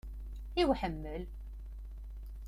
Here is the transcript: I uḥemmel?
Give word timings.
I 0.61 0.63
uḥemmel? 0.71 1.23